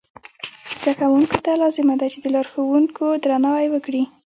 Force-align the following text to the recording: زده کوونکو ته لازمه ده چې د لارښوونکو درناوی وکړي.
زده 0.79 0.93
کوونکو 0.99 1.35
ته 1.45 1.51
لازمه 1.61 1.95
ده 2.01 2.07
چې 2.13 2.19
د 2.21 2.25
لارښوونکو 2.35 3.05
درناوی 3.23 3.67
وکړي. 3.71 4.03